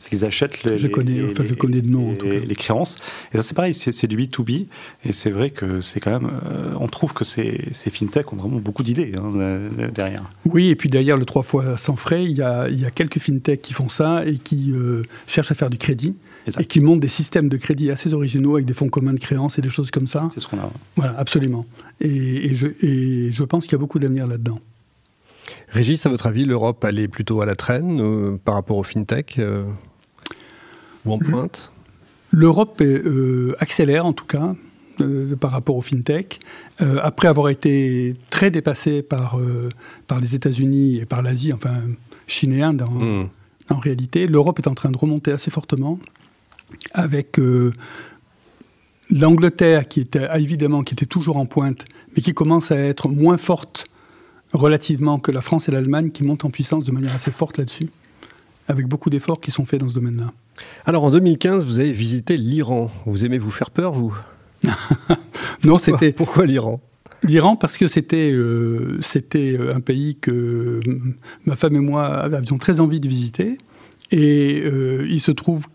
C'est 0.00 0.08
qu'ils 0.08 0.24
achètent 0.24 0.64
les, 0.64 0.78
Je 0.78 0.88
connais, 0.88 1.12
les- 1.12 1.30
enfin, 1.30 1.44
je 1.44 1.54
connais 1.54 1.80
de 1.80 1.88
nom, 1.88 2.08
en 2.08 2.10
les- 2.12 2.18
tout 2.18 2.26
cas. 2.26 2.38
les 2.40 2.54
créances. 2.56 2.96
Et 3.32 3.36
ça, 3.36 3.44
c'est 3.44 3.54
pareil, 3.54 3.72
c'est 3.72 4.06
du 4.08 4.16
B2B. 4.16 4.66
Et 5.04 5.12
c'est 5.12 5.30
vrai 5.30 5.50
que 5.50 5.80
c'est 5.80 6.00
quand 6.00 6.10
même. 6.10 6.28
euh, 6.50 6.74
on 6.80 6.88
trouve 6.88 7.14
que 7.14 7.24
ces, 7.24 7.68
ces 7.70 7.88
fintech 7.90 8.32
ont 8.32 8.36
vraiment 8.36 8.56
beaucoup 8.56 8.82
d'idées 8.82 9.12
hein, 9.16 9.60
derrière. 9.94 10.24
Oui, 10.44 10.70
et 10.70 10.74
puis 10.74 10.88
derrière 10.88 11.16
le 11.16 11.24
trois 11.24 11.44
fois 11.44 11.76
sans 11.76 11.94
frais, 11.94 12.24
il 12.24 12.32
y 12.36 12.42
a, 12.42 12.68
il 12.68 12.80
y 12.80 12.84
a 12.84 12.90
quelques 12.90 13.20
fintechs 13.20 13.62
qui 13.62 13.74
font 13.74 13.88
ça 13.88 14.26
et 14.26 14.38
qui 14.38 14.72
euh, 14.72 15.02
cherchent 15.28 15.52
à 15.52 15.54
faire 15.54 15.70
du 15.70 15.78
crédit 15.78 16.16
Exact. 16.48 16.62
et 16.62 16.64
qui 16.64 16.80
montent 16.80 16.98
des 16.98 17.06
systèmes 17.06 17.48
de 17.48 17.56
crédit 17.56 17.92
assez 17.92 18.12
originaux 18.12 18.54
avec 18.56 18.66
des 18.66 18.74
fonds 18.74 18.88
communs 18.88 19.14
de 19.14 19.20
créances 19.20 19.56
et 19.60 19.62
des 19.62 19.70
choses 19.70 19.92
comme 19.92 20.08
ça. 20.08 20.28
C'est 20.34 20.40
ce 20.40 20.48
qu'on 20.48 20.58
a. 20.58 20.68
Voilà, 20.96 21.16
absolument. 21.16 21.64
Et, 22.00 22.46
et 22.50 22.54
je, 22.56 22.66
et 22.84 23.30
je 23.30 23.42
pense 23.44 23.66
qu'il 23.66 23.72
y 23.74 23.76
a 23.76 23.78
beaucoup 23.78 24.00
d'avenir 24.00 24.26
là-dedans. 24.26 24.58
Régis, 25.72 26.04
à 26.04 26.10
votre 26.10 26.26
avis, 26.26 26.44
l'Europe, 26.44 26.84
elle 26.86 26.98
est 26.98 27.08
plutôt 27.08 27.40
à 27.40 27.46
la 27.46 27.56
traîne 27.56 27.98
euh, 28.00 28.36
par 28.44 28.54
rapport 28.54 28.76
aux 28.76 28.82
fintech 28.82 29.38
euh, 29.38 29.64
ou 31.06 31.12
en 31.14 31.18
pointe? 31.18 31.72
L'Europe 32.30 32.82
euh, 32.82 33.56
accélère 33.58 34.04
en 34.04 34.12
tout 34.12 34.26
cas 34.26 34.54
par 35.40 35.50
rapport 35.50 35.74
au 35.74 35.82
fintech. 35.82 36.38
Après 36.78 37.26
avoir 37.26 37.48
été 37.48 38.12
très 38.30 38.52
dépassée 38.52 39.02
par, 39.02 39.36
par 40.06 40.20
les 40.20 40.36
États-Unis 40.36 40.98
et 40.98 41.06
par 41.06 41.22
l'Asie, 41.22 41.52
enfin 41.52 41.74
Chine 42.28 42.52
et 42.52 42.62
Inde 42.62 42.82
en, 42.82 42.90
Hmm. 42.90 43.28
en 43.70 43.78
réalité, 43.78 44.28
l'Europe 44.28 44.60
est 44.60 44.68
en 44.68 44.74
train 44.74 44.90
de 44.90 44.96
remonter 44.96 45.32
assez 45.32 45.50
fortement 45.50 45.98
avec 46.92 47.40
l'Angleterre 49.10 49.88
qui 49.88 50.00
était 50.00 50.28
évidemment 50.34 50.82
qui 50.84 50.94
était 50.94 51.06
toujours 51.06 51.38
en 51.38 51.46
pointe, 51.46 51.86
mais 52.14 52.22
qui 52.22 52.32
commence 52.32 52.70
à 52.70 52.76
être 52.76 53.08
moins 53.08 53.38
forte 53.38 53.86
relativement 54.52 55.18
que 55.18 55.32
la 55.32 55.40
France 55.40 55.68
et 55.68 55.72
l'Allemagne 55.72 56.10
qui 56.10 56.24
montent 56.24 56.44
en 56.44 56.50
puissance 56.50 56.84
de 56.84 56.92
manière 56.92 57.14
assez 57.14 57.30
forte 57.30 57.58
là-dessus, 57.58 57.88
avec 58.68 58.86
beaucoup 58.86 59.10
d'efforts 59.10 59.40
qui 59.40 59.50
sont 59.50 59.64
faits 59.64 59.80
dans 59.80 59.88
ce 59.88 59.94
domaine-là. 59.94 60.32
Alors 60.84 61.04
en 61.04 61.10
2015, 61.10 61.66
vous 61.66 61.78
avez 61.78 61.92
visité 61.92 62.36
l'Iran. 62.36 62.90
Vous 63.06 63.24
aimez 63.24 63.38
vous 63.38 63.50
faire 63.50 63.70
peur, 63.70 63.92
vous? 63.92 64.14
Non, 65.64 65.78
c'était 65.78 66.12
Pourquoi 66.12 66.46
l'Iran? 66.46 66.80
L'Iran, 67.22 67.54
parce 67.54 67.78
que 67.78 67.86
c'était 67.86 68.32
euh, 68.32 68.98
c'était 69.00 69.56
un 69.72 69.80
pays 69.80 70.16
que 70.16 70.80
ma 71.46 71.54
femme 71.54 71.76
et 71.76 71.80
moi 71.80 72.06
avions 72.06 72.58
très 72.58 72.80
envie 72.80 72.98
de 72.98 73.08
visiter. 73.08 73.58
Et 74.10 74.60
euh, 74.64 75.06
il 75.08 75.20
se 75.20 75.30
trouve 75.30 75.68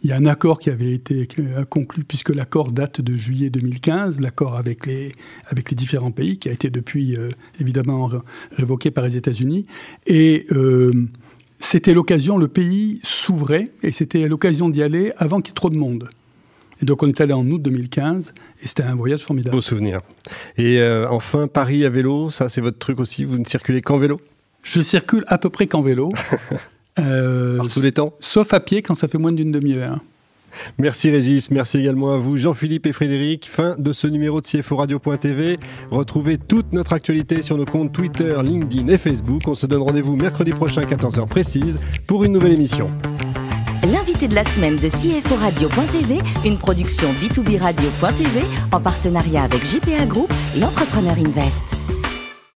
qu'il 0.00 0.10
y 0.10 0.12
a 0.12 0.16
un 0.16 0.26
accord 0.26 0.58
qui 0.58 0.70
avait 0.70 0.92
été 0.92 1.26
conclu, 1.70 2.04
puisque 2.04 2.30
l'accord 2.34 2.72
date 2.72 3.00
de 3.00 3.16
juillet 3.16 3.50
2015, 3.50 4.20
l'accord 4.20 4.56
avec 4.56 4.86
les, 4.86 5.12
avec 5.48 5.70
les 5.70 5.76
différents 5.76 6.10
pays, 6.12 6.38
qui 6.38 6.48
a 6.48 6.52
été 6.52 6.70
depuis 6.70 7.16
euh, 7.16 7.28
évidemment 7.60 8.06
ré- 8.06 8.18
révoqué 8.56 8.90
par 8.90 9.04
les 9.04 9.16
États-Unis. 9.16 9.66
Et 10.06 10.46
euh, 10.52 10.92
c'était 11.58 11.94
l'occasion, 11.94 12.38
le 12.38 12.48
pays 12.48 13.00
s'ouvrait, 13.02 13.72
et 13.82 13.92
c'était 13.92 14.28
l'occasion 14.28 14.68
d'y 14.68 14.82
aller 14.82 15.12
avant 15.18 15.40
qu'il 15.40 15.50
y 15.50 15.52
ait 15.52 15.54
trop 15.54 15.70
de 15.70 15.78
monde. 15.78 16.08
Et 16.80 16.84
donc 16.84 17.02
on 17.02 17.08
est 17.08 17.20
allé 17.20 17.32
en 17.32 17.44
août 17.50 17.60
2015, 17.60 18.32
et 18.62 18.68
c'était 18.68 18.84
un 18.84 18.94
voyage 18.94 19.22
formidable. 19.22 19.56
Beau 19.56 19.60
souvenir. 19.60 20.00
Et 20.56 20.78
euh, 20.80 21.08
enfin, 21.10 21.48
Paris 21.48 21.84
à 21.84 21.90
vélo, 21.90 22.30
ça 22.30 22.48
c'est 22.48 22.60
votre 22.60 22.78
truc 22.78 23.00
aussi 23.00 23.24
Vous 23.24 23.36
ne 23.36 23.44
circulez 23.44 23.80
qu'en 23.82 23.98
vélo? 23.98 24.20
Je 24.62 24.80
circule 24.82 25.24
à 25.26 25.38
peu 25.38 25.50
près 25.50 25.66
qu'en 25.66 25.82
vélo. 25.82 26.12
Euh, 26.98 27.58
Par 27.58 27.68
tous 27.68 27.80
les 27.80 27.92
temps 27.92 28.14
Sauf 28.20 28.52
à 28.52 28.60
pied 28.60 28.82
quand 28.82 28.94
ça 28.94 29.08
fait 29.08 29.18
moins 29.18 29.32
d'une 29.32 29.52
demi-heure. 29.52 29.98
Merci 30.78 31.10
Régis, 31.10 31.50
merci 31.50 31.78
également 31.78 32.12
à 32.14 32.18
vous 32.18 32.36
Jean-Philippe 32.36 32.86
et 32.86 32.92
Frédéric. 32.92 33.48
Fin 33.50 33.76
de 33.78 33.92
ce 33.92 34.06
numéro 34.06 34.40
de 34.40 34.46
CFO 34.46 34.76
Radio.tv. 34.76 35.58
Retrouvez 35.90 36.38
toute 36.38 36.72
notre 36.72 36.92
actualité 36.92 37.42
sur 37.42 37.56
nos 37.56 37.64
comptes 37.64 37.92
Twitter, 37.92 38.34
LinkedIn 38.42 38.88
et 38.88 38.98
Facebook. 38.98 39.42
On 39.46 39.54
se 39.54 39.66
donne 39.66 39.82
rendez-vous 39.82 40.16
mercredi 40.16 40.52
prochain 40.52 40.82
à 40.82 40.84
14h 40.86 41.26
précise 41.28 41.78
pour 42.06 42.24
une 42.24 42.32
nouvelle 42.32 42.52
émission. 42.52 42.88
L'invité 43.84 44.26
de 44.26 44.34
la 44.34 44.44
semaine 44.44 44.76
de 44.76 44.88
CFO 44.88 45.36
Radio.tv, 45.36 46.18
une 46.44 46.58
production 46.58 47.08
B2B 47.12 47.60
Radio.tv 47.60 48.40
en 48.72 48.80
partenariat 48.80 49.44
avec 49.44 49.64
JPA 49.64 50.04
Group 50.06 50.32
et 50.56 50.64
Entrepreneur 50.64 51.14
Invest. 51.16 51.77